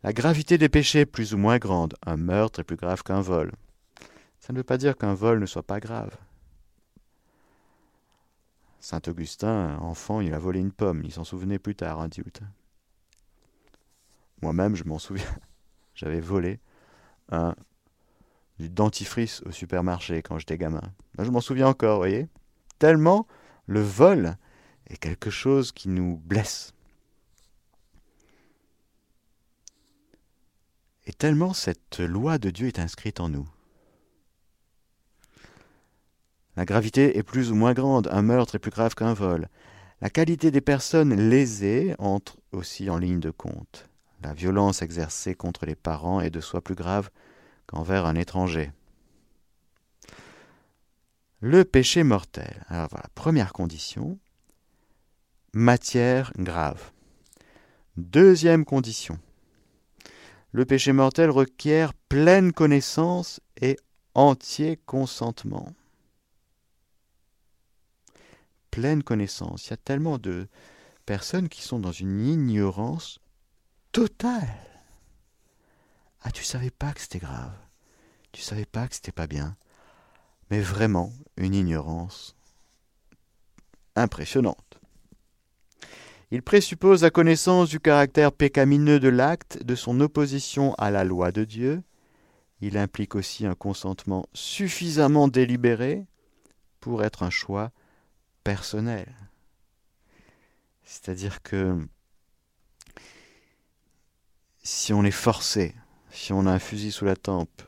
[0.03, 1.95] La gravité des péchés plus ou moins grande.
[2.05, 3.53] Un meurtre est plus grave qu'un vol.
[4.41, 6.17] Ça ne veut pas dire qu'un vol ne soit pas grave.
[8.81, 11.03] Saint Augustin, enfant, il a volé une pomme.
[11.05, 12.43] Il s'en souvenait plus tard, adulte.
[14.41, 15.25] Moi-même, je m'en souviens.
[15.95, 16.61] J'avais volé
[17.31, 17.55] un
[18.59, 20.83] du dentifrice au supermarché quand j'étais gamin.
[21.19, 22.29] Je m'en souviens encore, vous voyez
[22.79, 23.27] Tellement
[23.67, 24.37] le vol
[24.89, 26.75] est quelque chose qui nous blesse.
[31.07, 33.49] Et tellement cette loi de Dieu est inscrite en nous.
[36.57, 39.49] La gravité est plus ou moins grande, un meurtre est plus grave qu'un vol.
[40.01, 43.89] La qualité des personnes lésées entre aussi en ligne de compte.
[44.23, 47.11] La violence exercée contre les parents est de soi plus grave
[47.67, 48.71] qu'envers un étranger.
[51.41, 52.65] Le péché mortel.
[52.69, 54.19] Alors voilà, première condition,
[55.53, 56.93] matière grave.
[57.97, 59.19] Deuxième condition,
[60.53, 63.77] le péché mortel requiert pleine connaissance et
[64.15, 65.75] entier consentement.
[68.71, 69.67] Pleine connaissance.
[69.67, 70.47] Il y a tellement de
[71.07, 73.19] personnes qui sont dans une ignorance
[73.93, 74.49] totale.
[76.23, 77.53] Ah, tu savais pas que c'était grave.
[78.33, 79.57] Tu savais pas que c'était pas bien
[80.53, 82.37] mais vraiment une ignorance
[83.97, 84.79] impressionnante.
[86.31, 91.33] Il présuppose la connaissance du caractère pécamineux de l'acte, de son opposition à la loi
[91.33, 91.83] de Dieu.
[92.61, 96.05] Il implique aussi un consentement suffisamment délibéré
[96.81, 97.71] pour être un choix
[98.45, 99.09] personnel.
[100.85, 101.79] C'est-à-dire que
[104.63, 105.75] si on est forcé,
[106.11, 107.63] si on a un fusil sous la tempe,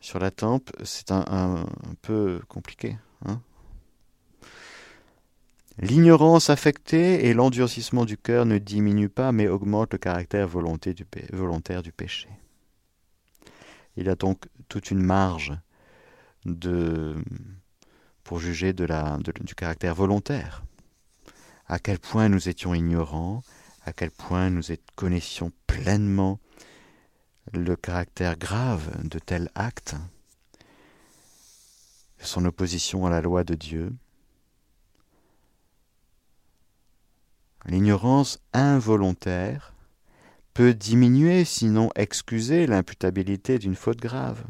[0.00, 1.66] sur la tempe, c'est un,
[2.02, 2.96] peu compliqué.
[3.26, 3.40] Hein.
[5.78, 11.92] L'ignorance affectée et l'endurcissement du cœur ne diminuent pas, mais augmentent le caractère volontaire du
[11.92, 12.28] péché.
[13.96, 15.52] Il a donc toute une marge
[16.44, 17.16] de,
[18.24, 20.64] pour juger du caractère volontaire.
[21.66, 23.42] À quel point nous étions ignorants,
[23.88, 24.62] à quel point nous
[24.96, 26.38] connaissions pleinement
[27.54, 29.96] le caractère grave de tel acte,
[32.18, 33.94] son opposition à la loi de Dieu,
[37.64, 39.72] l'ignorance involontaire
[40.52, 44.44] peut diminuer, sinon excuser l'imputabilité d'une faute grave.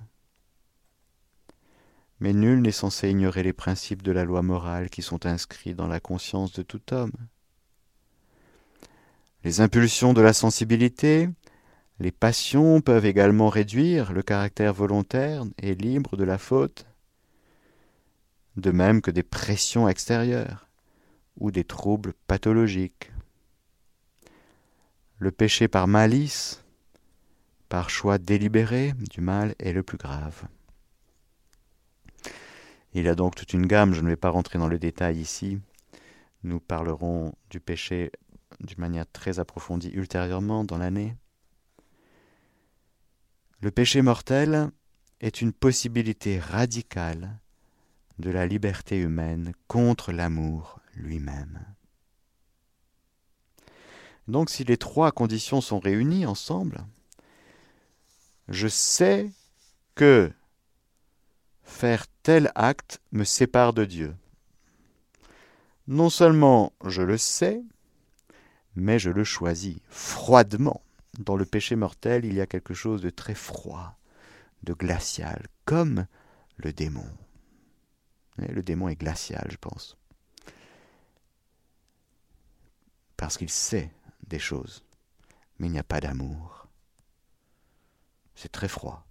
[2.19, 5.87] Mais nul n'est censé ignorer les principes de la loi morale qui sont inscrits dans
[5.87, 7.13] la conscience de tout homme.
[9.45, 11.29] Les impulsions de la sensibilité,
[12.01, 16.87] les passions peuvent également réduire le caractère volontaire et libre de la faute,
[18.57, 20.69] de même que des pressions extérieures
[21.39, 23.13] ou des troubles pathologiques.
[25.19, 26.65] Le péché par malice,
[27.69, 30.45] par choix délibéré du mal est le plus grave.
[32.95, 35.19] Il y a donc toute une gamme, je ne vais pas rentrer dans le détail
[35.19, 35.61] ici.
[36.43, 38.11] Nous parlerons du péché
[38.61, 41.17] d'une manière très approfondie ultérieurement dans l'année.
[43.61, 44.71] Le péché mortel
[45.21, 47.39] est une possibilité radicale
[48.19, 51.65] de la liberté humaine contre l'amour lui-même.
[54.27, 56.85] Donc si les trois conditions sont réunies ensemble,
[58.49, 59.31] je sais
[59.95, 60.31] que
[61.63, 64.15] faire tel acte me sépare de Dieu.
[65.87, 67.63] Non seulement je le sais,
[68.81, 70.83] mais je le choisis froidement.
[71.19, 73.99] Dans le péché mortel, il y a quelque chose de très froid,
[74.63, 76.07] de glacial, comme
[76.57, 77.07] le démon.
[78.37, 79.97] le démon est glacial, je pense.
[83.17, 83.93] Parce qu'il sait
[84.29, 84.85] des choses,
[85.59, 86.69] mais il n'y a pas d'amour.
[88.37, 89.05] C'est très froid.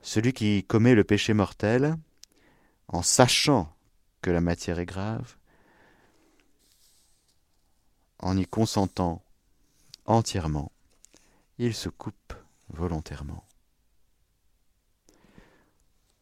[0.00, 1.96] Celui qui commet le péché mortel,
[2.88, 3.76] en sachant
[4.22, 5.36] que la matière est grave,
[8.22, 9.22] en y consentant
[10.06, 10.72] entièrement,
[11.58, 12.34] il se coupe
[12.70, 13.44] volontairement.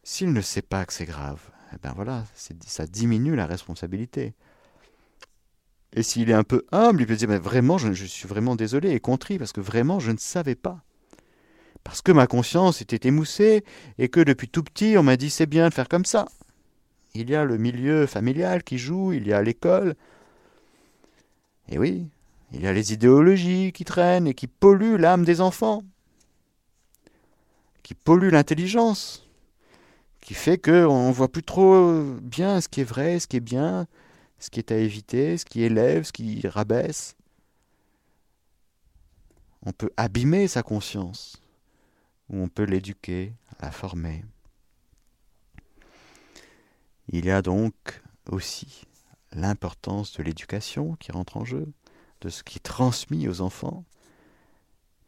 [0.02, 1.40] S'il ne sait pas que c'est grave,
[1.72, 4.34] eh ben voilà, ça diminue la responsabilité.
[5.92, 8.90] Et s'il est un peu humble, il peut dire vraiment, je, je, suis vraiment désolé
[8.90, 10.82] et contrit parce que vraiment, je ne savais pas.
[11.84, 13.64] Parce que ma conscience était émoussée
[13.98, 16.26] et que depuis tout petit, on m'a dit c'est bien de faire comme ça.
[17.14, 19.96] Il y a le milieu familial qui joue, il y a l'école.
[21.70, 22.08] Et oui,
[22.52, 25.84] il y a les idéologies qui traînent et qui polluent l'âme des enfants,
[27.84, 29.24] qui polluent l'intelligence,
[30.20, 33.40] qui fait qu'on ne voit plus trop bien ce qui est vrai, ce qui est
[33.40, 33.86] bien,
[34.40, 37.14] ce qui est à éviter, ce qui élève, ce qui rabaisse.
[39.62, 41.40] On peut abîmer sa conscience,
[42.30, 44.24] ou on peut l'éduquer, la former.
[47.12, 47.74] Il y a donc
[48.28, 48.86] aussi
[49.32, 51.72] l'importance de l'éducation qui rentre en jeu
[52.20, 53.84] de ce qui est transmis aux enfants,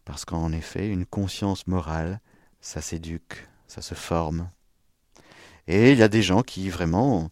[0.04, 2.20] parce qu'en effet, une conscience morale,
[2.60, 4.50] ça s'éduque, ça se forme.
[5.66, 7.30] Et il y a des gens qui vraiment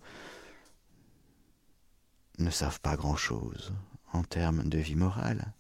[2.38, 3.72] ne savent pas grand-chose
[4.12, 5.52] en termes de vie morale.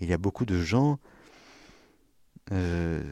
[0.00, 0.98] Il y a beaucoup de gens
[2.50, 3.02] euh,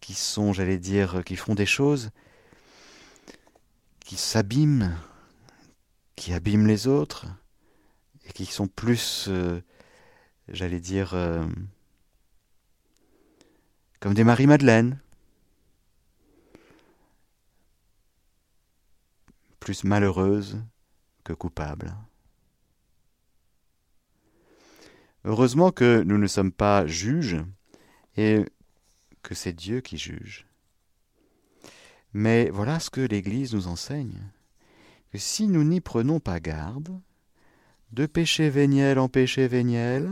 [0.00, 2.10] qui sont, j'allais dire, qui font des choses
[4.06, 4.96] qui s'abîment
[6.14, 7.26] qui abîment les autres
[8.24, 9.60] et qui sont plus, euh,
[10.48, 11.44] j'allais dire, euh,
[14.00, 14.98] comme des Marie-Madeleine.
[19.60, 20.58] Plus malheureuses
[21.24, 21.94] que coupables.
[25.24, 27.38] Heureusement que nous ne sommes pas juges
[28.16, 28.44] et
[29.22, 30.45] que c'est Dieu qui juge.
[32.18, 34.22] Mais voilà ce que l'Église nous enseigne
[35.12, 36.98] que si nous n'y prenons pas garde,
[37.92, 40.08] de péché véniel en péché véniel,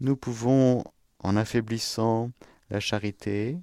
[0.00, 0.84] nous pouvons,
[1.20, 2.32] en affaiblissant
[2.68, 3.56] la charité,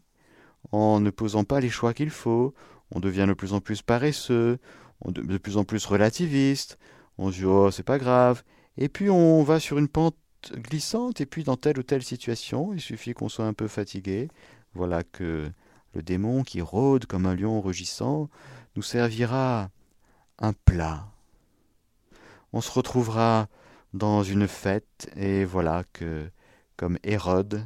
[0.72, 2.56] en ne posant pas les choix qu'il faut,
[2.90, 4.58] on devient de plus en plus paresseux,
[5.06, 6.80] de plus en plus relativiste,
[7.20, 8.42] on se dit oh c'est pas grave,
[8.78, 10.18] et puis on va sur une pente
[10.56, 14.30] glissante, et puis dans telle ou telle situation, il suffit qu'on soit un peu fatigué,
[14.74, 15.52] voilà que
[15.96, 18.30] le démon qui rôde comme un lion rugissant
[18.76, 19.70] nous servira
[20.40, 21.08] un plat.
[22.54, 23.48] On se retrouvera
[23.94, 26.30] dans une fête et voilà que,
[26.76, 27.66] comme Hérode,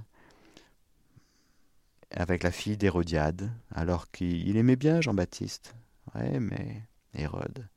[2.12, 5.76] avec la fille d'Hérodiade, alors qu'il aimait bien Jean-Baptiste.
[6.14, 6.84] Ouais, mais
[7.16, 7.68] Hérode,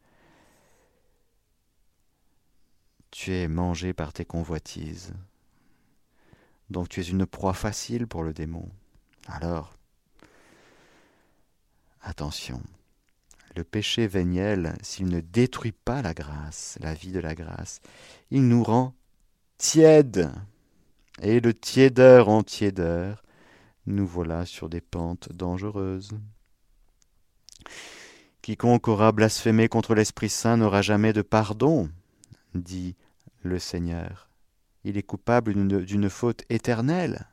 [3.11, 5.14] tu es mangé par tes convoitises.
[6.68, 8.68] Donc tu es une proie facile pour le démon.
[9.26, 9.74] Alors,
[12.03, 12.62] attention
[13.57, 17.80] le péché véniel, s'il ne détruit pas la grâce, la vie de la grâce,
[18.30, 18.94] il nous rend
[19.59, 20.30] tièdes.
[21.20, 23.22] Et de tiédeur en tiédeur,
[23.86, 26.11] nous voilà sur des pentes dangereuses.
[28.40, 31.90] Quiconque aura blasphémé contre l'Esprit Saint n'aura jamais de pardon,
[32.55, 32.96] dit
[33.42, 34.30] le Seigneur.
[34.84, 37.28] Il est coupable d'une faute éternelle.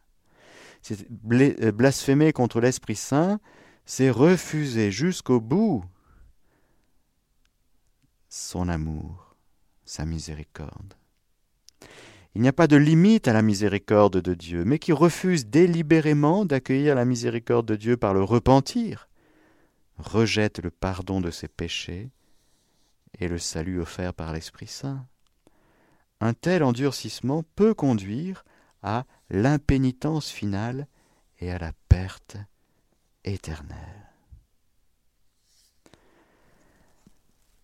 [1.21, 3.39] Blasphémer contre l'Esprit Saint,
[3.89, 5.83] c'est refuser jusqu'au bout
[8.29, 9.35] son amour,
[9.83, 10.93] sa miséricorde.
[12.35, 16.45] Il n'y a pas de limite à la miséricorde de Dieu, mais qui refuse délibérément
[16.45, 19.09] d'accueillir la miséricorde de Dieu par le repentir,
[19.97, 22.11] rejette le pardon de ses péchés
[23.17, 25.03] et le salut offert par l'Esprit Saint.
[26.21, 28.45] Un tel endurcissement peut conduire
[28.83, 30.85] à l'impénitence finale
[31.39, 32.37] et à la perte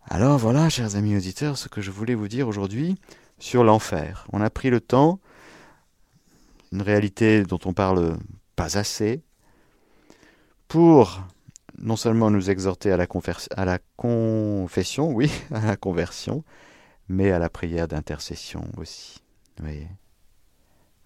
[0.07, 2.95] Alors voilà, chers amis auditeurs, ce que je voulais vous dire aujourd'hui
[3.39, 4.27] sur l'enfer.
[4.31, 5.19] On a pris le temps,
[6.71, 8.17] une réalité dont on parle
[8.55, 9.23] pas assez,
[10.67, 11.21] pour
[11.77, 13.07] non seulement nous exhorter à la,
[13.97, 16.43] confession, oui, à la conversion,
[17.09, 19.21] mais à la prière d'intercession aussi.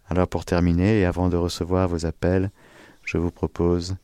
[0.09, 2.51] Alors pour terminer, et avant de recevoir vos appels,
[3.05, 3.95] je vous propose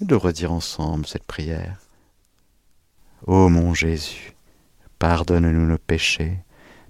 [0.00, 1.78] de redire ensemble cette prière.
[3.26, 4.34] Ô mon Jésus,
[4.98, 6.38] pardonne-nous nos péchés,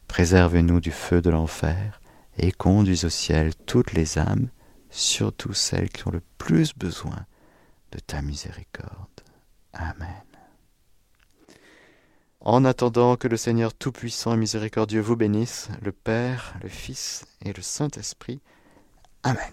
[0.07, 2.01] préserve-nous du feu de l'enfer,
[2.39, 4.49] et conduis au ciel toutes les âmes,
[4.91, 7.27] surtout celles qui ont le plus besoin
[7.93, 9.09] de ta miséricorde.
[9.73, 10.25] Amen.
[12.41, 17.53] En attendant que le Seigneur Tout-Puissant et Miséricordieux vous bénisse, le Père, le Fils et
[17.53, 18.41] le Saint-Esprit.
[19.23, 19.53] Amen.